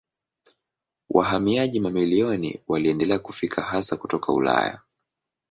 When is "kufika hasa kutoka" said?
3.19-4.33